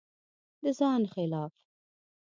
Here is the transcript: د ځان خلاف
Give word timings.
د 0.63 0.65
ځان 0.77 1.01
خلاف 1.13 1.53